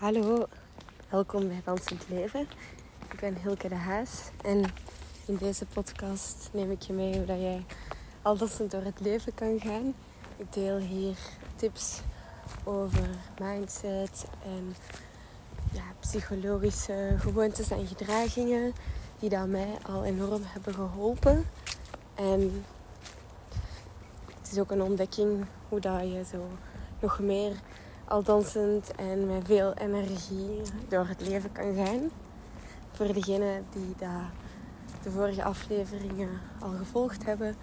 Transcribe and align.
Hallo, 0.00 0.46
welkom 1.08 1.48
bij 1.48 1.60
Dansend 1.64 2.08
Leven. 2.08 2.40
Ik 3.10 3.20
ben 3.20 3.36
Hilke 3.36 3.68
de 3.68 3.74
Haas 3.74 4.30
en 4.42 4.64
in 5.26 5.36
deze 5.36 5.66
podcast 5.66 6.48
neem 6.52 6.70
ik 6.70 6.82
je 6.82 6.92
mee 6.92 7.16
hoe 7.16 7.24
dat 7.24 7.40
jij 7.40 7.64
al 8.22 8.36
dansend 8.36 8.70
door 8.70 8.82
het 8.82 9.00
leven 9.00 9.34
kan 9.34 9.60
gaan. 9.60 9.94
Ik 10.36 10.52
deel 10.52 10.76
hier 10.76 11.16
tips 11.56 12.00
over 12.64 13.08
mindset 13.40 14.26
en 14.44 14.74
ja, 15.72 15.82
psychologische 15.98 17.14
gewoontes 17.18 17.70
en 17.70 17.86
gedragingen 17.86 18.72
die 19.18 19.28
dat 19.28 19.46
mij 19.46 19.78
al 19.86 20.04
enorm 20.04 20.42
hebben 20.44 20.74
geholpen. 20.74 21.46
En 22.14 22.64
het 24.38 24.52
is 24.52 24.58
ook 24.58 24.70
een 24.70 24.82
ontdekking 24.82 25.44
hoe 25.68 25.80
dat 25.80 26.00
je 26.00 26.24
zo 26.30 26.48
nog 27.00 27.18
meer 27.18 27.52
al 28.10 28.22
dansend 28.22 28.94
en 28.94 29.26
met 29.26 29.46
veel 29.46 29.74
energie 29.74 30.60
door 30.88 31.06
het 31.06 31.20
leven 31.20 31.52
kan 31.52 31.74
gaan. 31.74 32.10
Voor 32.92 33.12
degenen 33.12 33.66
die 33.72 33.94
de 35.02 35.10
vorige 35.10 35.44
afleveringen 35.44 36.40
al 36.60 36.70
gevolgd 36.78 37.24
hebben, 37.24 37.56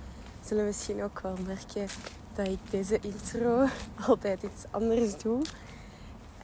zullen 0.46 0.66
misschien 0.66 1.04
ook 1.04 1.20
wel 1.20 1.36
merken 1.46 1.88
dat 2.36 2.48
ik 2.48 2.60
deze 2.70 3.00
intro 3.00 3.66
altijd 4.08 4.44
iets 4.44 4.64
anders 4.72 5.18
doe. 5.18 5.42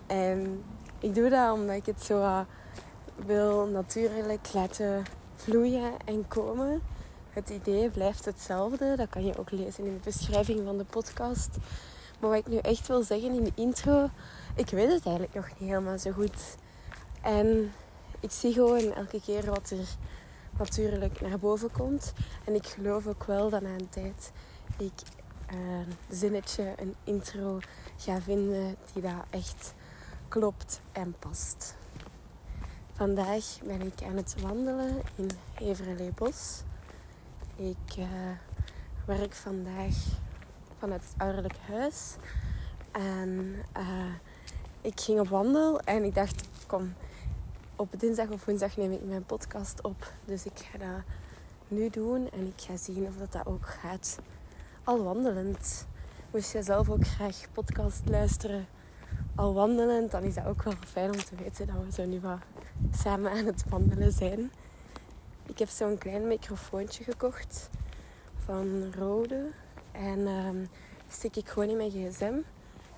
En 0.08 0.64
ik 1.00 1.16
doe 1.16 1.30
dat 1.30 1.54
omdat 1.54 1.76
ik 1.76 1.86
het 1.86 2.04
zo 2.04 2.46
wil 3.16 3.66
natuurlijk 3.66 4.54
laten 4.54 5.04
vloeien 5.36 5.92
en 6.06 6.28
komen. 6.28 6.82
Het 7.30 7.50
idee 7.50 7.90
blijft 7.90 8.26
hetzelfde. 8.26 8.96
Dat 8.96 9.10
kan 9.10 9.26
je 9.26 9.38
ook 9.38 9.52
lezen 9.52 9.86
in 9.86 9.94
de 9.94 10.04
beschrijving 10.04 10.62
van 10.66 10.78
de 10.78 10.86
podcast. 10.86 11.50
Maar 12.24 12.32
wat 12.32 12.42
ik 12.42 12.48
nu 12.48 12.58
echt 12.58 12.88
wil 12.88 13.04
zeggen 13.04 13.34
in 13.34 13.44
de 13.44 13.52
intro, 13.56 14.10
ik 14.56 14.70
weet 14.70 14.92
het 14.92 15.06
eigenlijk 15.06 15.36
nog 15.36 15.48
niet 15.48 15.70
helemaal 15.70 16.00
zo 16.00 16.12
goed. 16.12 16.56
En 17.22 17.74
ik 18.20 18.32
zie 18.32 18.54
gewoon 18.54 18.94
elke 18.94 19.22
keer 19.22 19.46
wat 19.46 19.70
er 19.70 19.88
natuurlijk 20.58 21.22
naar 21.22 21.40
boven 21.40 21.72
komt. 21.72 22.14
En 22.46 22.56
ik 22.56 22.68
geloof 22.68 23.08
ook 23.08 23.24
wel 23.24 23.50
dat 23.50 23.62
na 23.62 23.70
een 23.70 23.90
tijd 23.90 24.32
ik 24.78 24.92
een 25.48 25.94
zinnetje, 26.10 26.74
een 26.78 26.96
intro 27.04 27.60
ga 27.98 28.22
vinden 28.22 28.76
die 28.94 29.02
daar 29.02 29.26
echt 29.30 29.74
klopt 30.28 30.82
en 30.92 31.16
past. 31.20 31.76
Vandaag 32.94 33.46
ben 33.64 33.82
ik 33.82 34.04
aan 34.04 34.18
het 34.18 34.36
wandelen 34.42 35.02
in 35.16 35.30
Heverlee-Bos. 35.54 36.62
Ik 37.56 37.98
uh, 37.98 38.06
werk 39.06 39.34
vandaag 39.34 39.96
vanuit 40.84 41.04
het 41.04 41.22
ouderlijk 41.22 41.58
huis. 41.68 42.16
En 42.92 43.56
uh, 43.78 44.14
ik 44.82 45.00
ging 45.00 45.20
op 45.20 45.28
wandel 45.28 45.80
en 45.80 46.04
ik 46.04 46.16
dacht, 46.16 46.48
kom, 46.68 46.94
op 47.76 48.00
dinsdag 48.00 48.30
of 48.30 48.46
woensdag 48.46 48.78
neem 48.78 48.92
ik 48.92 49.04
mijn 49.04 49.26
podcast 49.26 49.82
op. 49.82 50.12
Dus 50.26 50.46
ik 50.46 50.58
ga 50.72 50.78
dat 50.78 51.04
nu 51.68 51.90
doen 51.90 52.30
en 52.32 52.48
ik 52.48 52.62
ga 52.62 52.78
zien 52.78 53.08
of 53.08 53.16
dat, 53.16 53.32
dat 53.32 53.46
ook 53.46 53.66
gaat. 53.66 54.20
Al 54.84 55.04
wandelend. 55.04 55.88
Moest 56.32 56.52
je 56.52 56.64
zelf 56.64 56.90
ook 56.90 57.08
graag 57.08 57.46
podcast 57.52 58.02
luisteren, 58.10 58.68
al 59.36 59.54
wandelend, 59.54 60.12
dan 60.12 60.24
is 60.24 60.34
dat 60.34 60.46
ook 60.46 60.64
wel 60.64 60.74
fijn 60.88 61.12
om 61.12 61.24
te 61.24 61.36
weten 61.36 61.68
dat 61.68 61.76
we 61.86 61.92
zo 61.92 62.06
nu 62.06 62.20
wat 62.20 62.40
samen 62.92 63.32
aan 63.32 63.46
het 63.46 63.64
wandelen 63.70 64.12
zijn. 64.12 64.52
Ik 65.46 65.60
heb 65.60 65.70
zo'n 65.70 65.98
klein 65.98 66.28
microfoontje 66.28 67.04
gekocht 67.04 67.70
van 68.46 68.94
Rode. 68.98 69.63
En 69.94 70.28
um, 70.28 70.70
stik 71.10 71.36
ik 71.36 71.48
gewoon 71.48 71.70
in 71.70 71.78
mijn 71.78 71.92
gsm. 71.92 72.34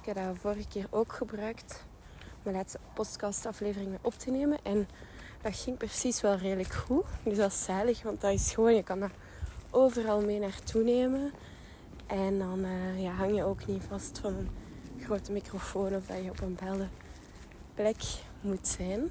Ik 0.02 0.06
heb 0.06 0.16
dat 0.16 0.38
vorige 0.38 0.68
keer 0.68 0.88
ook 0.90 1.14
gebruikt. 1.14 1.84
Mijn 2.44 2.56
laatste 2.56 2.80
podcastaflevering 2.94 3.90
mee 3.90 4.00
op 4.02 4.14
te 4.14 4.32
nemen. 4.32 4.58
En 4.64 4.88
dat 5.42 5.56
ging 5.56 5.78
precies 5.78 6.22
wel 6.22 6.36
redelijk 6.36 6.74
goed. 6.74 7.06
Dus 7.24 7.38
dat 7.38 7.52
is 7.52 7.64
zalig, 7.64 8.04
want 8.04 8.22
dat 8.22 8.34
is 8.34 8.54
gewoon, 8.54 8.76
je 8.76 8.84
kan 8.84 9.00
dat 9.00 9.12
overal 9.70 10.22
mee 10.22 10.40
naartoe 10.40 10.84
nemen. 10.84 11.32
En 12.08 12.40
dan 12.40 12.60
uh, 12.66 13.02
ja, 13.02 13.12
hang 13.12 13.36
je 13.36 13.44
ook 13.44 13.66
niet 13.66 13.84
vast 13.84 14.20
van 14.20 14.34
een 14.34 14.50
grote 15.00 15.32
microfoon 15.32 15.96
of 15.96 16.06
dat 16.06 16.24
je 16.24 16.30
op 16.30 16.42
een 16.42 16.56
bepaalde 16.56 16.88
plek 17.74 18.04
moet 18.42 18.68
zijn. 18.68 19.10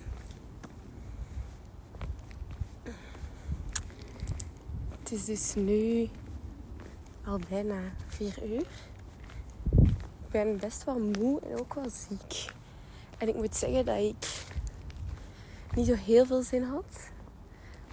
Het 4.98 5.12
is 5.12 5.24
dus 5.24 5.54
nu 5.54 6.08
al 7.26 7.38
bijna 7.48 7.80
vier 8.06 8.42
uur. 8.44 8.66
Ik 9.80 10.30
ben 10.30 10.58
best 10.58 10.84
wel 10.84 10.98
moe 10.98 11.40
en 11.40 11.58
ook 11.58 11.74
wel 11.74 11.90
ziek. 12.08 12.52
En 13.18 13.28
ik 13.28 13.34
moet 13.34 13.56
zeggen 13.56 13.84
dat 13.84 13.98
ik 13.98 14.44
niet 15.74 15.86
zo 15.86 15.94
heel 15.94 16.26
veel 16.26 16.42
zin 16.42 16.62
had 16.62 17.10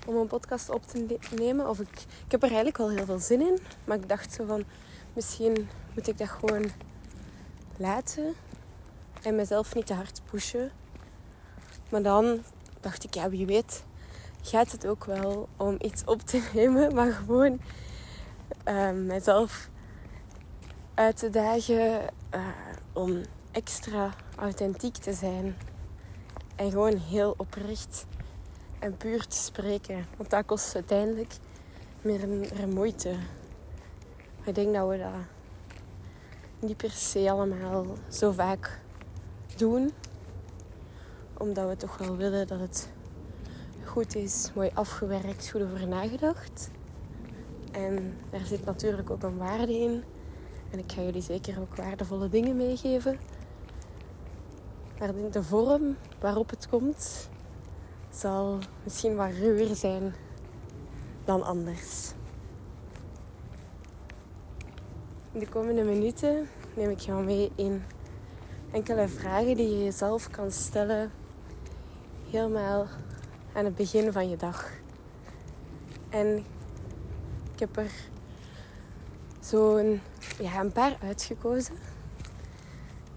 om 0.05 0.15
een 0.15 0.27
podcast 0.27 0.69
op 0.69 0.87
te 0.87 1.17
nemen. 1.35 1.69
Of 1.69 1.79
ik, 1.79 1.99
ik 2.25 2.31
heb 2.31 2.41
er 2.41 2.47
eigenlijk 2.47 2.77
wel 2.77 2.89
heel 2.89 3.05
veel 3.05 3.19
zin 3.19 3.41
in. 3.41 3.57
Maar 3.83 3.97
ik 3.97 4.09
dacht 4.09 4.33
zo 4.33 4.45
van, 4.45 4.63
misschien 5.13 5.69
moet 5.93 6.07
ik 6.07 6.17
dat 6.17 6.29
gewoon 6.29 6.65
laten. 7.77 8.33
En 9.21 9.35
mezelf 9.35 9.75
niet 9.75 9.85
te 9.85 9.93
hard 9.93 10.21
pushen. 10.31 10.71
Maar 11.89 12.01
dan 12.01 12.43
dacht 12.79 13.03
ik, 13.03 13.13
ja 13.13 13.29
wie 13.29 13.45
weet 13.45 13.83
gaat 14.41 14.71
het 14.71 14.87
ook 14.87 15.05
wel 15.05 15.47
om 15.57 15.75
iets 15.79 16.03
op 16.05 16.21
te 16.21 16.49
nemen. 16.53 16.95
Maar 16.95 17.11
gewoon 17.11 17.59
uh, 18.67 18.91
mezelf 18.91 19.69
uit 20.93 21.17
te 21.17 21.29
dagen 21.29 22.01
uh, 22.35 22.47
om 22.93 23.21
extra 23.51 24.09
authentiek 24.35 24.95
te 24.95 25.13
zijn. 25.13 25.55
En 26.55 26.71
gewoon 26.71 26.97
heel 26.97 27.33
oprecht 27.37 28.05
en 28.79 28.97
puur 28.97 29.27
te 29.27 29.37
spreken. 29.37 30.05
Want 30.17 30.29
dat 30.29 30.45
kost 30.45 30.75
uiteindelijk 30.75 31.33
meer, 32.01 32.27
moeite. 32.67 33.15
Ik 34.43 34.55
denk 34.55 34.73
dat 34.73 34.89
we 34.89 34.97
dat 34.97 35.11
niet 36.59 36.77
per 36.77 36.91
se 36.91 37.31
allemaal 37.31 37.85
zo 38.09 38.31
vaak 38.31 38.79
doen. 39.55 39.91
Omdat 41.37 41.69
we 41.69 41.77
toch 41.77 41.97
wel 41.97 42.15
willen 42.15 42.47
dat 42.47 42.59
het 42.59 42.89
goed 43.85 44.15
is, 44.15 44.51
mooi 44.55 44.71
afgewerkt, 44.73 45.49
goed 45.49 45.61
over 45.61 45.87
nagedacht. 45.87 46.69
En 47.71 48.17
daar 48.29 48.45
zit 48.45 48.65
natuurlijk 48.65 49.09
ook 49.09 49.23
een 49.23 49.37
waarde 49.37 49.73
in. 49.73 50.03
En 50.71 50.79
ik 50.79 50.91
ga 50.91 51.01
jullie 51.01 51.21
zeker 51.21 51.59
ook 51.59 51.75
waardevolle 51.75 52.29
dingen 52.29 52.57
meegeven. 52.57 53.19
Maar 54.99 55.11
de 55.31 55.43
vorm 55.43 55.95
waarop 56.19 56.49
het 56.49 56.69
komt, 56.69 57.29
zal 58.09 58.57
misschien 58.83 59.15
wat 59.15 59.31
ruwer 59.31 59.75
zijn 59.75 60.13
dan 61.25 61.43
anders. 61.43 62.11
De 65.31 65.47
komende 65.49 65.83
minuten 65.83 66.47
neem 66.75 66.89
ik 66.89 66.99
jou 66.99 67.23
mee 67.23 67.51
in 67.55 67.83
enkele 68.71 69.07
vragen 69.07 69.55
die 69.55 69.69
je 69.69 69.83
jezelf 69.83 70.29
kan 70.29 70.51
stellen. 70.51 71.11
Helemaal 72.29 72.87
aan 73.53 73.65
het 73.65 73.75
begin 73.75 74.11
van 74.11 74.29
je 74.29 74.37
dag. 74.37 74.69
En 76.09 76.45
heb 77.61 77.77
er 77.77 77.91
zo'n 79.39 80.01
ja, 80.39 80.59
een 80.59 80.71
paar 80.71 80.97
uitgekozen. 81.01 81.75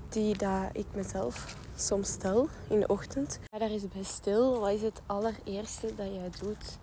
Die 0.08 0.36
dat 0.36 0.68
ik 0.72 0.86
mezelf 0.94 1.56
soms 1.76 2.08
stel 2.08 2.48
in 2.68 2.80
de 2.80 2.86
ochtend. 2.86 3.40
Daar 3.50 3.70
eens 3.70 3.88
bij 3.88 4.02
stil. 4.02 4.60
Wat 4.60 4.70
is 4.70 4.82
het 4.82 5.02
allereerste 5.06 5.94
dat 5.94 6.06
jij 6.06 6.30
doet 6.40 6.78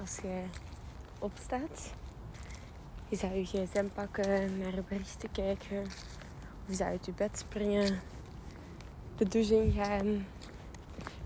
als 0.00 0.18
jij 0.22 0.48
opstaat? 1.18 1.92
Je 3.08 3.16
zou 3.16 3.34
je 3.34 3.44
gsm 3.44 3.86
pakken, 3.94 4.58
naar 4.58 4.74
de 4.74 4.82
berichten 4.88 5.30
kijken. 5.30 5.82
Of 5.82 6.66
je 6.66 6.74
zou 6.74 6.90
uit 6.90 7.06
je 7.06 7.12
bed 7.12 7.38
springen. 7.38 8.00
De 9.16 9.28
douche 9.28 9.54
ingaan. 9.54 10.26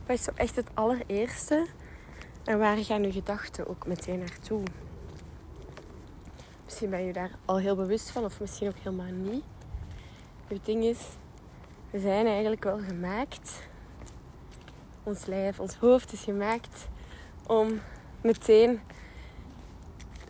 Wat 0.07 0.19
is 0.19 0.23
zo 0.23 0.31
echt 0.35 0.57
het 0.57 0.69
allereerste? 0.75 1.67
En 2.45 2.59
waar 2.59 2.77
gaan 2.77 3.03
je 3.03 3.13
gedachten 3.13 3.69
ook 3.69 3.87
meteen 3.87 4.19
naartoe? 4.19 4.63
Misschien 6.73 6.91
ben 6.91 7.07
je 7.07 7.13
daar 7.13 7.31
al 7.45 7.59
heel 7.59 7.77
bewust 7.77 8.11
van, 8.11 8.25
of 8.25 8.41
misschien 8.41 8.69
ook 8.69 8.79
helemaal 8.79 9.13
niet. 9.13 9.45
Het 10.47 10.65
ding 10.65 10.85
is, 10.85 10.99
we 11.91 11.99
zijn 11.99 12.27
eigenlijk 12.27 12.65
wel 12.65 12.79
gemaakt. 12.79 13.69
Ons 15.03 15.27
lijf, 15.27 15.61
ons 15.61 15.75
hoofd 15.75 16.13
is 16.13 16.23
gemaakt 16.23 16.89
om 17.47 17.81
meteen 18.21 18.81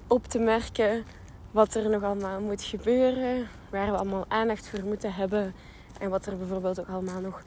op 0.07 0.27
te 0.27 0.39
merken 0.39 1.05
wat 1.51 1.75
er 1.75 1.91
nog 1.91 2.03
allemaal 2.03 2.41
moet 2.41 2.63
gebeuren, 2.63 3.49
waar 3.71 3.91
we 3.91 3.97
allemaal 3.97 4.25
aandacht 4.29 4.69
voor 4.69 4.85
moeten 4.85 5.15
hebben 5.15 5.55
en 5.99 6.11
wat 6.11 6.27
er 6.27 6.37
bijvoorbeeld 6.37 6.81
ook 6.81 6.89
allemaal 6.89 7.21
nog 7.21 7.43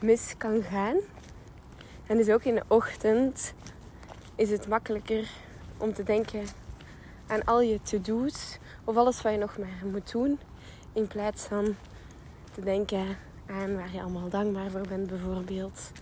mis 0.00 0.34
kan 0.36 0.62
gaan. 0.62 0.96
En 2.06 2.16
dus 2.16 2.28
ook 2.28 2.44
in 2.44 2.54
de 2.54 2.64
ochtend 2.68 3.54
is 4.34 4.50
het 4.50 4.68
makkelijker 4.68 5.30
om 5.78 5.92
te 5.92 6.02
denken 6.02 6.61
aan 7.32 7.44
al 7.44 7.60
je 7.60 7.82
to-do's 7.82 8.58
of 8.84 8.96
alles 8.96 9.22
wat 9.22 9.32
je 9.32 9.38
nog 9.38 9.58
maar 9.58 9.90
moet 9.90 10.12
doen. 10.12 10.38
In 10.92 11.06
plaats 11.06 11.42
van 11.44 11.76
te 12.54 12.60
denken 12.60 13.16
En 13.46 13.76
waar 13.76 13.92
je 13.92 14.00
allemaal 14.00 14.28
dankbaar 14.28 14.70
voor 14.70 14.86
bent, 14.88 15.06
bijvoorbeeld. 15.06 15.92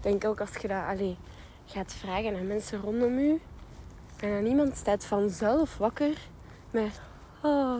Denk 0.00 0.24
ook 0.24 0.40
als 0.40 0.56
je 0.56 0.68
dat 0.68 0.84
allee, 0.84 1.16
gaat 1.64 1.92
vragen 1.92 2.36
aan 2.36 2.46
mensen 2.46 2.80
rondom 2.80 3.18
je. 3.18 3.38
En 4.20 4.42
niemand 4.42 4.76
staat 4.76 5.04
vanzelf 5.04 5.76
wakker 5.76 6.18
met... 6.70 7.00
Oh, 7.42 7.78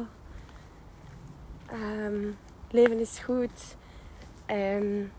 um, 1.72 2.37
leven 2.70 3.00
is 3.00 3.19
goed. 3.19 3.76
En 4.46 5.12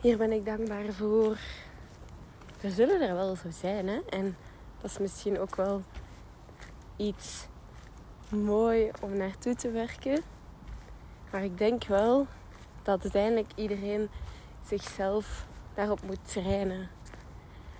hier 0.00 0.16
ben 0.16 0.32
ik 0.32 0.44
dankbaar 0.44 0.92
voor. 0.92 1.36
Er 2.60 2.70
zullen 2.70 3.00
er 3.00 3.14
wel 3.14 3.36
zo 3.36 3.50
zijn, 3.50 3.88
hè. 3.88 4.00
En 4.08 4.36
dat 4.80 4.90
is 4.90 4.98
misschien 4.98 5.38
ook 5.38 5.56
wel 5.56 5.82
iets 6.96 7.46
mooi 8.28 8.90
om 9.00 9.16
naartoe 9.16 9.54
te 9.54 9.70
werken. 9.70 10.22
Maar 11.30 11.44
ik 11.44 11.58
denk 11.58 11.84
wel 11.84 12.26
dat 12.82 13.02
uiteindelijk 13.02 13.52
iedereen 13.54 14.08
zichzelf 14.64 15.46
daarop 15.74 16.02
moet 16.02 16.32
trainen. 16.32 16.88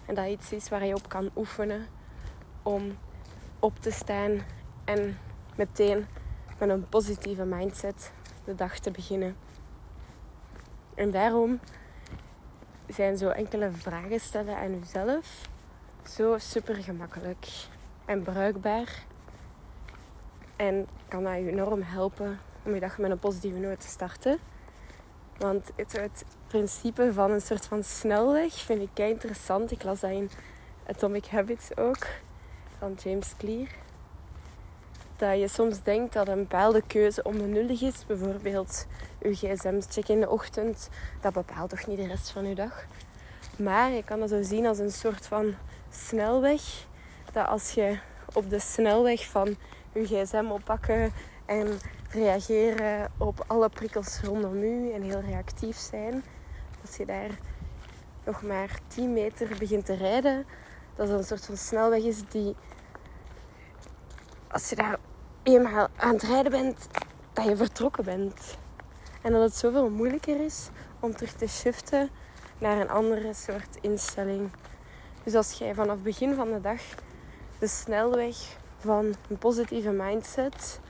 En 0.07 0.15
dat 0.15 0.27
iets 0.27 0.53
is 0.53 0.69
waar 0.69 0.87
je 0.87 0.95
op 0.95 1.09
kan 1.09 1.31
oefenen 1.37 1.87
om 2.63 2.99
op 3.59 3.79
te 3.79 3.91
staan 3.91 4.41
en 4.85 5.19
meteen 5.57 6.07
met 6.59 6.69
een 6.69 6.89
positieve 6.89 7.45
mindset 7.45 8.13
de 8.45 8.55
dag 8.55 8.79
te 8.79 8.91
beginnen. 8.91 9.37
En 10.95 11.11
daarom 11.11 11.61
zijn 12.87 13.17
zo 13.17 13.29
enkele 13.29 13.71
vragen 13.73 14.21
stellen 14.21 14.57
aan 14.57 14.79
jezelf 14.79 15.49
zo 16.09 16.39
super 16.39 16.75
gemakkelijk 16.75 17.47
en 18.05 18.23
bruikbaar. 18.23 19.05
En 20.57 20.87
kan 21.09 21.23
dat 21.23 21.35
je 21.35 21.51
enorm 21.51 21.83
helpen 21.83 22.39
om 22.63 22.75
je 22.75 22.81
dag 22.81 22.99
met 22.99 23.11
een 23.11 23.19
positieve 23.19 23.59
noot 23.59 23.81
te 23.81 23.89
starten. 23.89 24.39
Want 25.39 25.71
het, 25.77 25.93
het 25.93 26.25
principe 26.47 27.13
van 27.13 27.31
een 27.31 27.41
soort 27.41 27.67
van 27.67 27.85
snelweg 27.85 28.53
vind 28.53 28.83
ik 28.83 28.89
kei 28.93 29.11
interessant. 29.11 29.71
Ik 29.71 29.83
las 29.83 30.01
dat 30.01 30.11
in 30.11 30.31
Atomic 30.87 31.27
Habits 31.27 31.77
ook, 31.77 32.07
van 32.79 32.97
James 33.03 33.35
Clear. 33.37 33.69
Dat 35.17 35.39
je 35.39 35.49
soms 35.49 35.83
denkt 35.83 36.13
dat 36.13 36.29
een 36.29 36.39
bepaalde 36.39 36.83
keuze 36.87 37.23
onbenullig 37.23 37.83
is. 37.83 38.07
Bijvoorbeeld 38.07 38.87
je 39.21 39.35
gsm 39.35 39.81
checken 39.89 40.15
in 40.15 40.21
de 40.21 40.31
ochtend. 40.31 40.89
Dat 41.21 41.33
bepaalt 41.33 41.71
toch 41.71 41.87
niet 41.87 41.97
de 41.97 42.07
rest 42.07 42.31
van 42.31 42.49
je 42.49 42.55
dag. 42.55 42.87
Maar 43.57 43.91
je 43.91 44.05
kan 44.05 44.21
dat 44.21 44.29
zo 44.29 44.43
zien 44.43 44.67
als 44.67 44.79
een 44.79 44.93
soort 44.93 45.27
van 45.27 45.55
snelweg. 45.91 46.87
Dat 47.33 47.47
als 47.47 47.71
je 47.71 47.99
op 48.35 48.51
de 48.51 48.59
snelweg 48.59 49.27
van 49.27 49.57
je 49.93 50.05
gsm 50.07 50.47
oppakken 50.51 51.13
en 51.47 51.79
reageren 52.11 53.11
op 53.19 53.45
alle 53.47 53.69
prikkels 53.69 54.21
rondom 54.21 54.63
u 54.63 54.93
en 54.93 55.03
heel 55.03 55.21
reactief 55.21 55.77
zijn. 55.77 56.25
Als 56.83 56.97
je 56.97 57.07
daar 57.07 57.31
nog 58.25 58.43
maar 58.43 58.79
10 58.87 59.13
meter 59.13 59.57
begint 59.59 59.87
te 59.87 59.95
rijden, 59.95 60.47
dat 60.95 61.09
is 61.09 61.15
een 61.15 61.25
soort 61.25 61.47
van 61.47 61.57
snelweg 61.57 62.03
is 62.03 62.23
die, 62.29 62.57
als 64.49 64.69
je 64.69 64.77
daar 64.77 64.99
eenmaal 65.43 65.89
aan 65.97 66.13
het 66.13 66.23
rijden 66.23 66.51
bent, 66.53 66.87
dat 67.33 67.45
je 67.45 67.57
vertrokken 67.57 68.05
bent. 68.05 68.59
En 69.23 69.33
dat 69.33 69.43
het 69.43 69.57
zoveel 69.57 69.91
moeilijker 69.91 70.45
is 70.45 70.69
om 71.01 71.17
terug 71.17 71.33
te 71.33 71.47
shiften 71.47 72.11
naar 72.59 72.81
een 72.81 72.91
andere 72.91 73.35
soort 73.35 73.79
instelling. 73.81 74.51
Dus 75.29 75.37
als 75.37 75.53
jij 75.53 75.75
vanaf 75.75 75.95
het 75.95 76.03
begin 76.03 76.35
van 76.35 76.53
de 76.53 76.61
dag 76.61 76.81
de 77.59 77.67
snelweg 77.67 78.37
van 78.79 79.15
een 79.29 79.39
positieve 79.39 79.91
mindset 79.91 80.81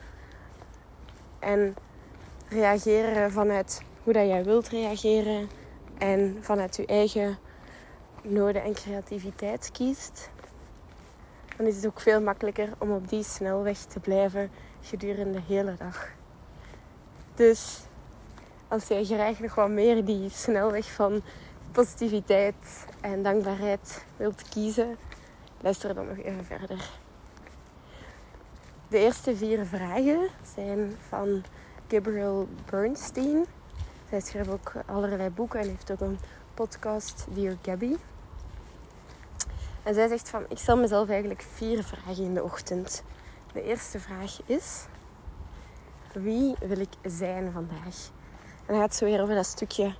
en 1.39 1.75
reageren 2.49 3.31
vanuit 3.31 3.81
hoe 4.03 4.13
dat 4.13 4.27
jij 4.27 4.43
wilt 4.43 4.67
reageren 4.67 5.49
en 5.97 6.37
vanuit 6.41 6.75
je 6.75 6.85
eigen 6.85 7.37
noden 8.21 8.63
en 8.63 8.73
creativiteit 8.73 9.71
kiest, 9.71 10.29
dan 11.57 11.65
is 11.65 11.75
het 11.75 11.87
ook 11.87 11.99
veel 11.99 12.21
makkelijker 12.21 12.69
om 12.77 12.91
op 12.91 13.09
die 13.09 13.23
snelweg 13.23 13.77
te 13.77 13.99
blijven 13.99 14.51
gedurende 14.81 15.31
de 15.47 15.53
hele 15.53 15.75
dag. 15.77 16.09
Dus 17.35 17.79
als 18.67 18.87
jij 18.87 19.03
graag 19.03 19.39
nog 19.39 19.55
wat 19.55 19.69
meer 19.69 20.05
die 20.05 20.29
snelweg 20.29 20.91
van 20.91 21.21
positiviteit 21.71 22.85
en 23.01 23.23
dankbaarheid 23.23 24.05
wilt 24.17 24.49
kiezen, 24.49 24.97
luister 25.61 25.93
dan 25.93 26.07
nog 26.07 26.17
even 26.17 26.45
verder. 26.45 26.89
De 28.87 28.97
eerste 28.97 29.35
vier 29.35 29.65
vragen 29.65 30.27
zijn 30.55 30.95
van 31.07 31.43
Gabriel 31.87 32.47
Bernstein. 32.69 33.45
Zij 34.09 34.19
schrijft 34.21 34.49
ook 34.49 34.73
allerlei 34.85 35.29
boeken 35.29 35.59
en 35.59 35.67
heeft 35.67 35.91
ook 35.91 35.99
een 35.99 36.19
podcast, 36.53 37.25
Dear 37.29 37.55
Gabby. 37.61 37.95
En 39.83 39.93
zij 39.93 40.07
zegt 40.07 40.29
van, 40.29 40.45
ik 40.49 40.57
stel 40.57 40.77
mezelf 40.77 41.09
eigenlijk 41.09 41.41
vier 41.41 41.83
vragen 41.83 42.23
in 42.23 42.33
de 42.33 42.43
ochtend. 42.43 43.03
De 43.53 43.63
eerste 43.63 43.99
vraag 43.99 44.39
is, 44.45 44.85
wie 46.13 46.55
wil 46.59 46.79
ik 46.79 46.93
zijn 47.03 47.51
vandaag? 47.51 48.09
En 48.65 48.73
dan 48.73 48.79
gaat 48.79 48.95
zo 48.95 49.05
weer 49.05 49.21
over 49.21 49.35
dat 49.35 49.45
stukje 49.45 49.93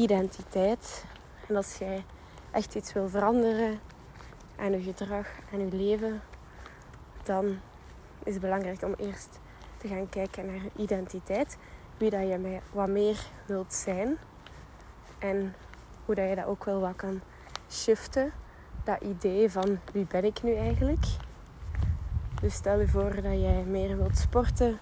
identiteit. 0.00 1.04
En 1.48 1.56
als 1.56 1.76
jij 1.76 2.04
echt 2.50 2.74
iets 2.74 2.92
wil 2.92 3.08
veranderen 3.08 3.80
aan 4.56 4.72
je 4.72 4.82
gedrag, 4.82 5.26
aan 5.52 5.58
je 5.58 5.76
leven, 5.76 6.20
dan 7.22 7.46
is 8.24 8.32
het 8.32 8.42
belangrijk 8.42 8.82
om 8.82 8.94
eerst 8.98 9.40
te 9.76 9.88
gaan 9.88 10.08
kijken 10.08 10.46
naar 10.46 10.62
je 10.62 10.70
identiteit. 10.76 11.58
Wie 11.96 12.10
dat 12.10 12.20
je 12.20 12.58
wat 12.72 12.88
meer 12.88 13.26
wilt 13.46 13.74
zijn. 13.74 14.16
En 15.18 15.54
hoe 16.04 16.14
dat 16.14 16.28
je 16.28 16.34
dat 16.34 16.46
ook 16.46 16.64
wel 16.64 16.80
wat 16.80 16.96
kan 16.96 17.20
shiften. 17.70 18.32
Dat 18.84 19.00
idee 19.00 19.50
van 19.50 19.78
wie 19.92 20.06
ben 20.06 20.24
ik 20.24 20.42
nu 20.42 20.54
eigenlijk. 20.54 21.04
Dus 22.40 22.54
stel 22.54 22.80
je 22.80 22.88
voor 22.88 23.14
dat 23.14 23.40
jij 23.40 23.64
meer 23.66 23.96
wilt 23.96 24.18
sporten. 24.18 24.78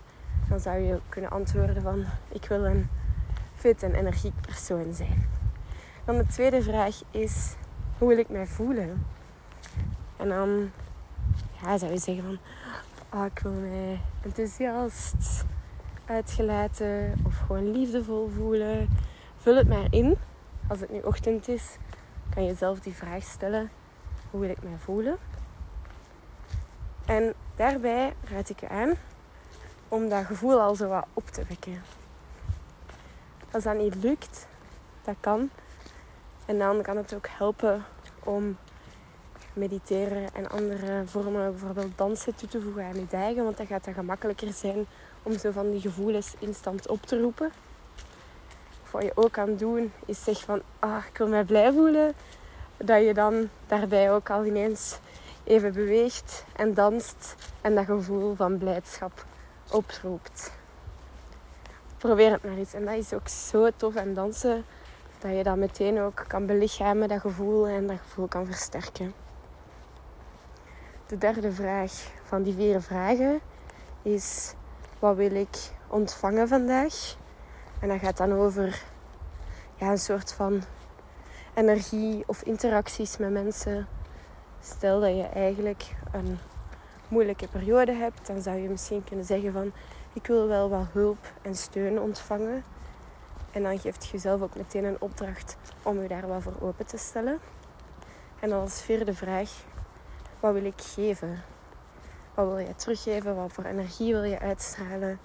Dan 0.49 0.61
zou 0.61 0.79
je 0.79 1.01
kunnen 1.09 1.31
antwoorden 1.31 1.83
van 1.83 2.05
ik 2.29 2.45
wil 2.45 2.65
een 2.65 2.89
fit 3.59 3.83
en 3.83 3.95
energiek 3.95 4.41
persoon 4.41 4.95
zijn. 4.95 5.29
Dan 6.05 6.17
de 6.17 6.27
tweede 6.27 6.63
vraag 6.63 7.01
is 7.11 7.55
hoe 7.99 8.09
wil 8.09 8.19
ik 8.19 8.29
mij 8.29 8.47
voelen? 8.47 9.07
En 10.17 10.29
dan 10.29 10.71
ja, 11.63 11.79
zou 11.79 11.93
je 11.93 11.99
zeggen 11.99 12.25
van 12.25 12.39
oh, 13.21 13.27
ik 13.27 13.39
wil 13.39 13.53
mij 13.53 14.01
enthousiast, 14.23 15.45
uitgelaten 16.05 17.15
of 17.27 17.37
gewoon 17.37 17.71
liefdevol 17.71 18.31
voelen. 18.37 18.89
Vul 19.37 19.57
het 19.57 19.69
maar 19.69 19.87
in. 19.91 20.17
Als 20.69 20.81
het 20.81 20.91
nu 20.91 21.01
ochtend 21.01 21.49
is, 21.49 21.77
kan 22.35 22.45
je 22.45 22.55
zelf 22.55 22.81
die 22.81 22.95
vraag 22.95 23.23
stellen. 23.23 23.71
Hoe 24.31 24.41
wil 24.41 24.51
ik 24.51 24.63
mij 24.63 24.79
voelen? 24.79 25.17
En 27.07 27.35
daarbij 27.57 28.15
raad 28.31 28.51
ik 28.51 28.61
je 28.61 28.69
aan 28.69 28.95
om 29.89 30.09
dat 30.09 30.25
gevoel 30.25 30.61
al 30.61 30.75
zo 30.75 30.89
wat 30.89 31.07
op 31.15 31.27
te 31.27 31.43
wekken. 31.49 31.83
Als 33.51 33.65
dat 33.65 33.77
niet 33.77 33.95
lukt, 33.95 34.47
dat 35.05 35.15
kan. 35.21 35.51
En 36.47 36.59
dan 36.59 36.83
kan 36.83 36.97
het 36.97 37.15
ook 37.15 37.27
helpen 37.29 37.85
om 38.25 38.57
mediteren 39.53 40.35
en 40.35 40.51
andere 40.51 41.03
vormen, 41.07 41.51
bijvoorbeeld 41.51 41.99
dansen, 41.99 42.35
toe 42.35 42.49
te 42.49 42.61
voegen 42.61 42.85
aan 42.85 42.95
je 42.95 43.07
dagen. 43.11 43.45
Want 43.45 43.57
dan 43.57 43.67
gaat 43.67 43.87
het 43.87 43.95
gemakkelijker 43.95 44.53
zijn 44.53 44.87
om 45.23 45.39
zo 45.39 45.51
van 45.51 45.71
die 45.71 45.81
gevoelens 45.81 46.35
instant 46.39 46.89
op 46.89 47.03
te 47.03 47.21
roepen. 47.21 47.53
Wat 48.91 49.03
je 49.03 49.13
ook 49.15 49.33
kan 49.33 49.57
doen, 49.57 49.93
is 50.07 50.25
zeg 50.25 50.41
van, 50.41 50.63
ah, 50.79 51.05
ik 51.11 51.19
wil 51.19 51.29
mij 51.29 51.45
blij 51.45 51.73
voelen. 51.73 52.15
Dat 52.77 53.05
je 53.05 53.15
dan 53.15 53.49
daarbij 53.67 54.13
ook 54.13 54.31
al 54.31 54.45
ineens 54.45 54.99
even 55.45 55.73
beweegt 55.73 56.45
en 56.57 56.75
danst 56.75 57.35
en 57.61 57.75
dat 57.75 57.85
gevoel 57.85 58.35
van 58.35 58.59
blijdschap 58.59 59.25
oproept. 59.71 60.58
Probeer 61.99 62.31
het 62.31 62.45
maar 62.45 62.57
eens. 62.57 62.75
En 62.75 62.85
dat 62.85 62.95
is 62.95 63.13
ook 63.13 63.29
zo 63.29 63.71
tof 63.77 63.97
aan 63.97 64.15
dansen, 64.15 64.65
dat 65.19 65.37
je 65.37 65.43
dat 65.43 65.57
meteen 65.57 66.01
ook 66.01 66.25
kan 66.27 66.47
belichamen, 66.47 67.09
dat 67.09 67.21
gevoel, 67.21 67.67
en 67.67 67.87
dat 67.87 67.99
gevoel 68.03 68.27
kan 68.27 68.47
versterken. 68.47 69.13
De 71.07 71.19
derde 71.19 71.53
vraag 71.53 71.93
van 72.25 72.43
die 72.43 72.55
vier 72.55 72.81
vragen 72.81 73.41
is: 74.03 74.55
wat 74.99 75.17
wil 75.17 75.35
ik 75.35 75.71
ontvangen 75.89 76.49
vandaag? 76.49 77.17
En 77.81 77.89
dat 77.89 77.99
gaat 77.99 78.17
dan 78.17 78.33
over 78.33 78.83
ja, 79.75 79.91
een 79.91 79.99
soort 79.99 80.33
van 80.33 80.63
energie 81.55 82.25
of 82.27 82.43
interacties 82.43 83.17
met 83.17 83.31
mensen. 83.31 83.89
Stel 84.61 85.01
dat 85.01 85.17
je 85.17 85.23
eigenlijk 85.23 85.95
een 86.13 86.39
moeilijke 87.09 87.49
periode 87.49 87.93
hebt, 87.93 88.27
dan 88.27 88.43
zou 88.43 88.57
je 88.57 88.69
misschien 88.69 89.05
kunnen 89.05 89.25
zeggen 89.25 89.53
van 89.53 89.73
ik 90.13 90.27
wil 90.27 90.49
wel 90.49 90.69
wat 90.69 90.87
hulp 90.93 91.33
en 91.43 91.55
steun 91.55 92.01
ontvangen. 92.01 92.65
En 93.51 93.63
dan 93.63 93.79
geeft 93.79 94.05
je 94.05 94.13
jezelf 94.13 94.43
ook 94.43 94.57
meteen 94.57 94.85
een 94.85 95.01
opdracht 95.01 95.57
om 95.83 96.03
je 96.03 96.09
daar 96.09 96.29
wel 96.29 96.41
voor 96.41 96.57
open 96.61 96.87
te 96.87 96.99
stellen. 96.99 97.39
En 98.41 98.49
dan 98.49 98.61
als 98.61 98.83
vierde 98.83 99.15
vraag, 99.15 99.51
wat 100.41 100.53
wil 100.53 100.65
ik 100.65 100.81
geven? 100.81 101.43
Wat 102.35 102.47
wil 102.47 102.59
je 102.59 102.75
teruggeven? 102.75 103.37
Wat 103.37 103.53
voor 103.53 103.65
energie 103.65 104.13
wil 104.13 104.23
je 104.23 104.39
uitstralen? 104.39 105.19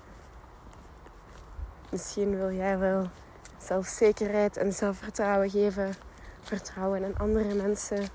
Misschien 1.92 2.38
wil 2.38 2.52
jij 2.52 2.78
wel 2.78 3.10
zelfzekerheid 3.58 4.58
en 4.58 4.74
zelfvertrouwen 4.74 5.50
geven. 5.50 5.94
Vertrouwen 6.42 7.04
in 7.04 7.18
andere 7.18 7.54
mensen. 7.54 8.08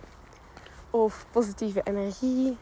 Of 0.91 1.27
positieve 1.31 1.81
energie. 1.85 2.59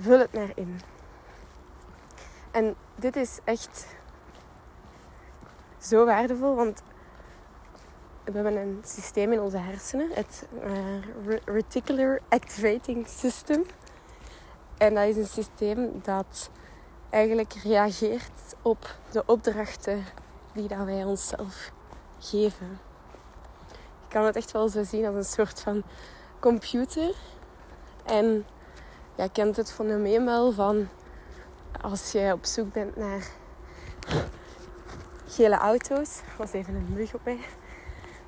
Vul 0.00 0.18
het 0.18 0.32
maar 0.32 0.52
in. 0.54 0.80
En 2.50 2.74
dit 2.94 3.16
is 3.16 3.38
echt 3.44 3.86
zo 5.78 6.04
waardevol, 6.04 6.54
want 6.54 6.82
we 8.24 8.32
hebben 8.32 8.56
een 8.56 8.80
systeem 8.84 9.32
in 9.32 9.40
onze 9.40 9.56
hersenen, 9.56 10.10
het 10.12 10.48
uh, 10.64 11.34
Reticular 11.44 12.20
Activating 12.28 13.08
System. 13.08 13.64
En 14.78 14.94
dat 14.94 15.04
is 15.04 15.16
een 15.16 15.26
systeem 15.26 16.00
dat 16.02 16.50
eigenlijk 17.10 17.52
reageert 17.52 18.54
op 18.62 18.96
de 19.10 19.22
opdrachten 19.26 20.04
die 20.52 20.68
dat 20.68 20.84
wij 20.84 21.04
onszelf 21.04 21.72
geven. 22.18 22.78
Je 24.00 24.08
kan 24.08 24.24
het 24.24 24.36
echt 24.36 24.50
wel 24.50 24.68
zo 24.68 24.82
zien 24.82 25.06
als 25.06 25.14
een 25.14 25.24
soort 25.24 25.60
van 25.60 25.82
computer. 26.38 27.14
En 28.04 28.46
jij 29.20 29.28
kent 29.28 29.56
het 29.56 29.72
fenomeen 29.72 30.24
wel 30.24 30.52
van 30.52 30.88
als 31.80 32.12
je 32.12 32.32
op 32.32 32.44
zoek 32.44 32.72
bent 32.72 32.96
naar 32.96 33.26
gele 35.26 35.56
auto's. 35.56 36.20
Was 36.38 36.52
even 36.52 36.74
een 36.74 36.92
mug 36.94 37.14
op 37.14 37.20
mij. 37.24 37.38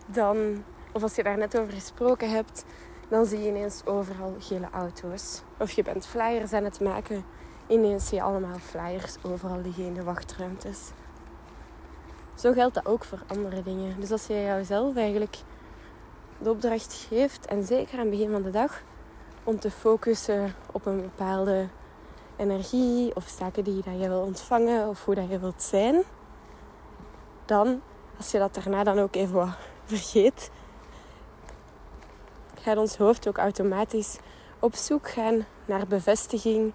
Dan, 0.06 0.64
of 0.92 1.02
als 1.02 1.14
je 1.14 1.22
daar 1.22 1.38
net 1.38 1.58
over 1.58 1.72
gesproken 1.72 2.30
hebt, 2.30 2.64
dan 3.08 3.26
zie 3.26 3.38
je 3.38 3.48
ineens 3.48 3.86
overal 3.86 4.34
gele 4.38 4.68
auto's. 4.72 5.42
Of 5.58 5.70
je 5.70 5.82
bent 5.82 6.06
flyers 6.06 6.52
aan 6.52 6.64
het 6.64 6.80
maken, 6.80 7.24
ineens 7.66 8.08
zie 8.08 8.16
je 8.16 8.22
allemaal 8.22 8.58
flyers 8.58 9.16
overal 9.22 9.60
liggen 9.60 9.84
in 9.84 9.94
de 9.94 10.04
wachtruimtes. 10.04 10.90
Zo 12.34 12.52
geldt 12.52 12.74
dat 12.74 12.86
ook 12.86 13.04
voor 13.04 13.22
andere 13.26 13.62
dingen. 13.62 14.00
Dus 14.00 14.10
als 14.10 14.26
je 14.26 14.42
jouzelf 14.42 14.96
eigenlijk 14.96 15.36
de 16.38 16.50
opdracht 16.50 17.06
geeft, 17.08 17.46
en 17.46 17.64
zeker 17.64 17.94
aan 17.94 18.06
het 18.06 18.10
begin 18.10 18.30
van 18.30 18.42
de 18.42 18.50
dag, 18.50 18.82
om 19.44 19.58
te 19.58 19.70
focussen 19.70 20.54
op 20.72 20.86
een 20.86 21.00
bepaalde 21.00 21.68
energie 22.36 23.16
of 23.16 23.34
zaken 23.38 23.64
die 23.64 23.82
dat 23.82 24.00
je 24.00 24.08
wil 24.08 24.20
ontvangen 24.20 24.88
of 24.88 25.04
hoe 25.04 25.14
dat 25.14 25.30
je 25.30 25.38
wilt 25.38 25.62
zijn, 25.62 26.02
dan, 27.44 27.80
als 28.16 28.30
je 28.30 28.38
dat 28.38 28.54
daarna 28.54 28.84
dan 28.84 28.98
ook 28.98 29.14
even 29.14 29.34
wat 29.34 29.56
vergeet, 29.84 30.50
gaat 32.60 32.76
ons 32.76 32.96
hoofd 32.96 33.28
ook 33.28 33.38
automatisch 33.38 34.18
op 34.58 34.74
zoek 34.74 35.10
gaan 35.10 35.46
naar 35.64 35.86
bevestiging 35.86 36.72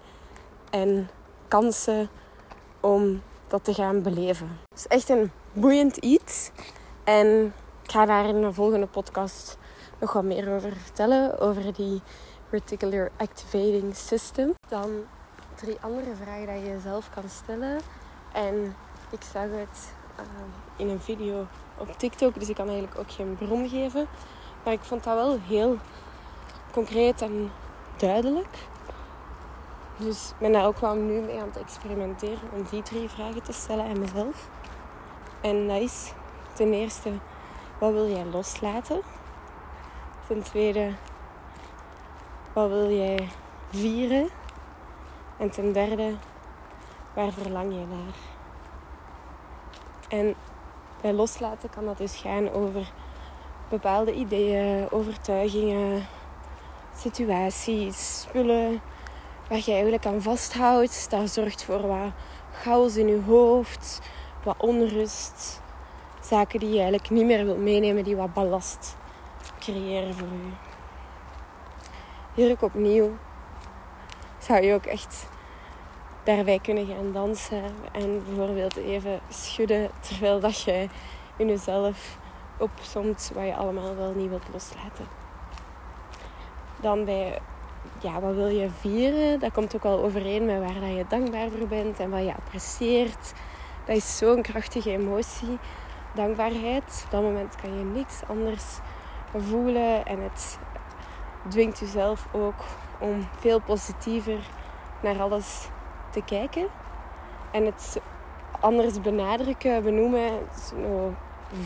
en 0.70 1.08
kansen 1.48 2.08
om 2.80 3.22
dat 3.46 3.64
te 3.64 3.74
gaan 3.74 4.02
beleven. 4.02 4.58
Het 4.68 4.78
is 4.78 4.86
echt 4.86 5.08
een 5.08 5.30
boeiend 5.52 5.96
iets. 5.96 6.50
En 7.04 7.54
ik 7.82 7.90
ga 7.90 8.06
daar 8.06 8.28
in 8.28 8.40
de 8.40 8.52
volgende 8.52 8.86
podcast 8.86 9.58
nog 9.98 10.12
wat 10.12 10.24
meer 10.24 10.54
over 10.54 10.72
vertellen. 10.76 11.38
Over 11.38 11.72
die 11.74 12.02
Reticular 12.50 13.10
Activating 13.16 13.96
System. 13.96 14.54
Dan 14.68 14.90
drie 15.54 15.76
andere 15.80 16.14
vragen 16.22 16.46
die 16.46 16.64
je 16.64 16.70
jezelf 16.70 17.10
kan 17.14 17.28
stellen. 17.28 17.80
En 18.32 18.74
ik 19.10 19.22
zag 19.32 19.42
het 19.42 19.92
uh, 20.20 20.24
in 20.76 20.88
een 20.88 21.00
video 21.00 21.46
op 21.78 21.98
TikTok, 21.98 22.34
dus 22.34 22.48
ik 22.48 22.54
kan 22.54 22.68
eigenlijk 22.68 22.98
ook 22.98 23.10
geen 23.10 23.36
bron 23.36 23.68
geven. 23.68 24.06
Maar 24.64 24.72
ik 24.72 24.80
vond 24.80 25.04
dat 25.04 25.14
wel 25.14 25.38
heel 25.40 25.78
concreet 26.72 27.22
en 27.22 27.50
duidelijk. 27.96 28.56
Dus 29.96 30.30
ik 30.30 30.38
ben 30.38 30.52
daar 30.52 30.66
ook 30.66 30.78
wel 30.78 30.94
nu 30.94 31.20
mee 31.20 31.40
aan 31.40 31.48
het 31.48 31.58
experimenteren 31.58 32.50
om 32.54 32.66
die 32.70 32.82
drie 32.82 33.08
vragen 33.08 33.42
te 33.42 33.52
stellen 33.52 33.84
aan 33.84 33.98
mezelf. 33.98 34.48
En 35.40 35.68
dat 35.68 35.80
is 35.80 36.12
ten 36.54 36.72
eerste, 36.72 37.12
wat 37.78 37.92
wil 37.92 38.08
jij 38.08 38.24
loslaten? 38.24 39.00
Ten 40.26 40.42
tweede, 40.42 40.92
wat 42.58 42.70
wil 42.70 42.90
jij 42.90 43.28
vieren? 43.70 44.28
En 45.36 45.50
ten 45.50 45.72
derde, 45.72 46.14
waar 47.14 47.32
verlang 47.32 47.72
je 47.72 47.86
naar? 47.86 48.14
En 50.08 50.34
bij 51.00 51.12
loslaten 51.12 51.70
kan 51.70 51.84
dat 51.84 51.98
dus 51.98 52.16
gaan 52.16 52.50
over 52.50 52.92
bepaalde 53.68 54.14
ideeën, 54.14 54.90
overtuigingen, 54.90 56.06
situaties, 56.96 58.20
spullen 58.20 58.80
waar 59.48 59.62
je 59.64 59.72
eigenlijk 59.72 60.06
aan 60.06 60.22
vasthoudt. 60.22 61.10
Dat 61.10 61.30
zorgt 61.30 61.64
voor 61.64 61.86
wat 61.86 62.12
chaos 62.52 62.96
in 62.96 63.08
je 63.08 63.20
hoofd, 63.26 64.00
wat 64.44 64.56
onrust. 64.58 65.60
Zaken 66.20 66.60
die 66.60 66.68
je 66.68 66.74
eigenlijk 66.74 67.10
niet 67.10 67.24
meer 67.24 67.44
wilt 67.44 67.58
meenemen, 67.58 68.04
die 68.04 68.16
wat 68.16 68.32
ballast 68.32 68.96
creëren 69.58 70.14
voor 70.14 70.28
je. 70.28 70.67
Ook 72.40 72.62
opnieuw 72.62 73.16
zou 74.38 74.62
je 74.62 74.74
ook 74.74 74.86
echt 74.86 75.28
daarbij 76.24 76.58
kunnen 76.58 76.86
gaan 76.86 77.12
dansen 77.12 77.62
en 77.92 78.24
bijvoorbeeld 78.24 78.76
even 78.76 79.20
schudden 79.28 79.90
terwijl 80.00 80.40
dat 80.40 80.62
je 80.62 80.88
in 81.36 81.48
jezelf 81.48 82.18
opzomt 82.58 83.30
wat 83.34 83.44
je 83.44 83.54
allemaal 83.54 83.96
wel 83.96 84.12
niet 84.14 84.28
wilt 84.28 84.48
loslaten. 84.52 85.06
Dan 86.80 87.04
bij, 87.04 87.38
ja, 87.98 88.20
wat 88.20 88.34
wil 88.34 88.48
je 88.48 88.70
vieren? 88.70 89.40
Dat 89.40 89.52
komt 89.52 89.76
ook 89.76 89.84
al 89.84 90.04
overeen 90.04 90.44
met 90.44 90.58
waar 90.58 90.80
dat 90.80 90.96
je 90.96 91.04
dankbaar 91.08 91.50
voor 91.50 91.68
bent 91.68 92.00
en 92.00 92.10
wat 92.10 92.24
je 92.24 92.34
apprecieert. 92.34 93.32
Dat 93.84 93.96
is 93.96 94.16
zo'n 94.16 94.42
krachtige 94.42 94.90
emotie, 94.90 95.58
dankbaarheid. 96.14 97.02
Op 97.04 97.10
dat 97.10 97.22
moment 97.22 97.54
kan 97.62 97.78
je 97.78 97.84
niks 97.84 98.20
anders 98.28 98.78
voelen 99.36 100.06
en 100.06 100.22
het 100.22 100.58
dwingt 101.48 101.78
jezelf 101.78 102.26
ook 102.32 102.64
om 102.98 103.28
veel 103.38 103.60
positiever 103.60 104.38
naar 105.02 105.20
alles 105.20 105.68
te 106.10 106.22
kijken. 106.22 106.66
En 107.50 107.64
het 107.64 108.00
anders 108.60 109.00
benadrukken, 109.00 109.82
benoemen, 109.82 110.30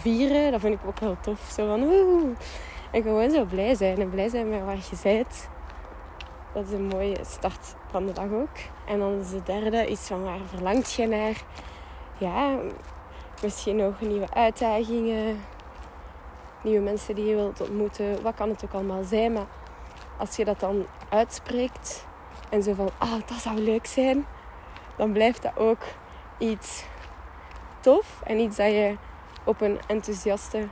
vieren, 0.00 0.50
dat 0.50 0.60
vind 0.60 0.74
ik 0.74 0.86
ook 0.86 0.98
wel 0.98 1.16
tof. 1.20 1.40
Zo 1.56 1.66
van 1.66 1.80
woehoe. 1.80 2.32
En 2.90 3.02
gewoon 3.02 3.30
zo 3.30 3.44
blij 3.44 3.74
zijn. 3.74 4.00
En 4.00 4.10
blij 4.10 4.28
zijn 4.28 4.48
met 4.48 4.64
waar 4.64 4.76
je 4.76 4.96
bent. 5.02 5.48
Dat 6.52 6.66
is 6.66 6.72
een 6.72 6.86
mooie 6.86 7.16
start 7.22 7.74
van 7.90 8.06
de 8.06 8.12
dag 8.12 8.30
ook. 8.32 8.56
En 8.86 8.98
dan 8.98 9.18
is 9.20 9.30
de 9.30 9.42
derde 9.42 9.86
iets 9.86 10.06
van 10.06 10.22
waar 10.22 10.38
verlangt 10.46 10.92
je 10.92 11.06
naar? 11.06 11.42
Ja, 12.18 12.56
misschien 13.42 13.76
nog 13.76 14.00
nieuwe 14.00 14.34
uitdagingen. 14.34 15.40
Nieuwe 16.62 16.84
mensen 16.84 17.14
die 17.14 17.24
je 17.24 17.34
wilt 17.34 17.60
ontmoeten. 17.60 18.22
Wat 18.22 18.34
kan 18.34 18.48
het 18.48 18.64
ook 18.64 18.72
allemaal 18.72 19.04
zijn. 19.04 19.32
Maar 19.32 19.46
als 20.22 20.36
je 20.36 20.44
dat 20.44 20.60
dan 20.60 20.86
uitspreekt. 21.08 22.06
En 22.48 22.62
zo 22.62 22.74
van, 22.74 22.90
ah, 22.98 23.12
dat 23.26 23.38
zou 23.38 23.58
leuk 23.58 23.86
zijn. 23.86 24.26
Dan 24.96 25.12
blijft 25.12 25.42
dat 25.42 25.56
ook 25.56 25.82
iets 26.38 26.84
tof. 27.80 28.20
En 28.24 28.38
iets 28.38 28.56
dat 28.56 28.66
je 28.66 28.96
op 29.44 29.60
een 29.60 29.80
enthousiaste 29.86 30.68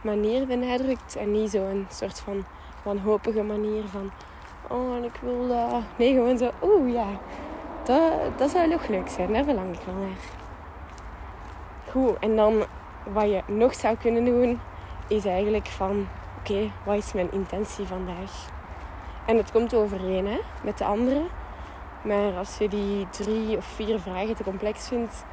manier 0.00 0.46
benadrukt. 0.46 1.16
En 1.16 1.32
niet 1.32 1.50
zo 1.50 1.66
een 1.66 1.86
soort 1.90 2.20
van 2.20 2.44
wanhopige 2.82 3.42
manier 3.42 3.82
van... 3.84 4.10
Oh, 4.68 5.04
ik 5.04 5.16
wil 5.20 5.48
dat... 5.48 5.82
Nee, 5.96 6.12
gewoon 6.12 6.38
zo... 6.38 6.50
Oeh, 6.62 6.92
ja. 6.92 7.06
Dat, 7.84 8.38
dat 8.38 8.50
zou 8.50 8.68
nog 8.68 8.88
leuk 8.88 9.08
zijn. 9.08 9.32
Daar 9.32 9.44
verlang 9.44 9.74
ik 9.74 9.82
wel. 9.86 10.08
Goed. 11.90 12.18
En 12.18 12.36
dan 12.36 12.64
wat 13.12 13.24
je 13.24 13.42
nog 13.46 13.74
zou 13.74 13.96
kunnen 13.96 14.24
doen... 14.24 14.60
Is 15.08 15.24
eigenlijk 15.24 15.66
van... 15.66 16.08
Oké, 16.38 16.70
wat 16.84 16.96
is 16.96 17.12
mijn 17.12 17.32
intentie 17.32 17.86
vandaag? 17.86 18.52
En 19.26 19.36
het 19.36 19.52
komt 19.52 19.74
overeen 19.74 20.26
hè, 20.26 20.40
met 20.62 20.78
de 20.78 20.84
andere. 20.84 21.22
Maar 22.02 22.36
als 22.36 22.58
je 22.58 22.68
die 22.68 23.08
drie 23.10 23.56
of 23.56 23.64
vier 23.64 24.00
vragen 24.00 24.34
te 24.34 24.44
complex 24.44 24.88
vindt, 24.88 25.24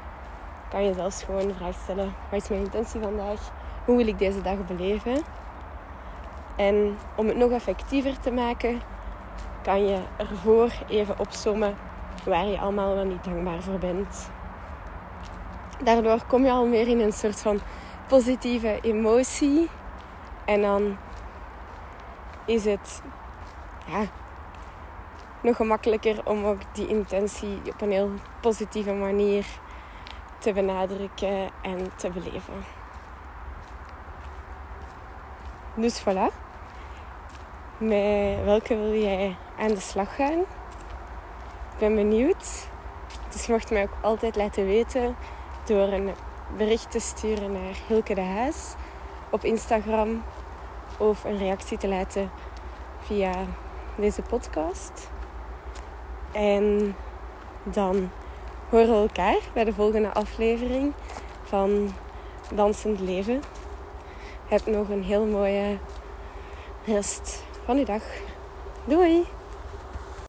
kan 0.69 0.83
je 0.83 0.93
zelfs 0.93 1.23
gewoon 1.23 1.47
de 1.47 1.53
vraag 1.53 1.75
stellen: 1.83 2.13
wat 2.29 2.41
is 2.41 2.49
mijn 2.49 2.61
intentie 2.61 3.01
vandaag? 3.01 3.51
Hoe 3.85 3.97
wil 3.97 4.07
ik 4.07 4.19
deze 4.19 4.41
dag 4.41 4.65
beleven? 4.67 5.17
En 6.55 6.97
om 7.15 7.27
het 7.27 7.37
nog 7.37 7.51
effectiever 7.51 8.19
te 8.19 8.31
maken, 8.31 8.81
kan 9.63 9.85
je 9.85 9.99
ervoor 10.17 10.71
even 10.87 11.19
opsommen 11.19 11.75
waar 12.25 12.45
je 12.45 12.59
allemaal 12.59 12.95
wel 12.95 13.05
niet 13.05 13.23
dankbaar 13.23 13.61
voor 13.61 13.79
bent. 13.79 14.29
Daardoor 15.83 16.19
kom 16.27 16.43
je 16.43 16.51
al 16.51 16.67
meer 16.67 16.87
in 16.87 16.99
een 16.99 17.13
soort 17.13 17.41
van 17.41 17.59
positieve 18.07 18.79
emotie. 18.81 19.69
En 20.45 20.61
dan 20.61 20.97
is 22.45 22.65
het 22.65 23.01
nog 25.41 25.55
gemakkelijker 25.55 26.25
om 26.25 26.45
ook 26.45 26.59
die 26.73 26.87
intentie 26.87 27.61
op 27.65 27.81
een 27.81 27.91
heel 27.91 28.09
positieve 28.41 28.93
manier 28.93 29.45
te 30.37 30.53
benadrukken 30.53 31.49
en 31.61 31.91
te 31.95 32.09
beleven. 32.09 32.53
Dus 35.75 36.01
voilà. 36.01 36.33
Met 37.77 38.43
welke 38.43 38.77
wil 38.77 39.01
jij 39.01 39.35
aan 39.59 39.67
de 39.67 39.79
slag 39.79 40.15
gaan? 40.15 40.39
Ik 41.71 41.77
ben 41.77 41.95
benieuwd. 41.95 42.69
Dus 43.29 43.45
je 43.45 43.51
mag 43.51 43.69
mij 43.69 43.83
ook 43.83 43.97
altijd 44.01 44.35
laten 44.35 44.65
weten 44.65 45.15
door 45.65 45.87
een 45.87 46.11
bericht 46.57 46.91
te 46.91 46.99
sturen 46.99 47.51
naar 47.51 47.75
Hilke 47.87 48.13
de 48.13 48.21
Haas 48.21 48.75
op 49.29 49.43
Instagram 49.43 50.23
of 50.97 51.23
een 51.23 51.37
reactie 51.37 51.77
te 51.77 51.87
laten 51.87 52.31
via 53.01 53.33
deze 53.95 54.21
podcast. 54.21 55.09
En 56.31 56.95
dan 57.63 58.09
horen 58.69 58.87
we 58.87 59.01
elkaar 59.01 59.39
bij 59.53 59.63
de 59.63 59.73
volgende 59.73 60.13
aflevering 60.13 60.93
van 61.43 61.89
Dansend 62.53 62.99
Leven. 62.99 63.41
Heb 64.47 64.65
nog 64.65 64.89
een 64.89 65.03
heel 65.03 65.25
mooie 65.25 65.77
rest 66.85 67.43
van 67.65 67.77
uw 67.77 67.85
dag. 67.85 68.03
Doei! 68.85 69.40